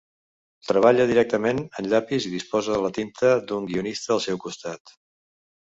[0.69, 4.99] Treballa directament en llapis i disposa de la tinta d'un guionista al seu costat.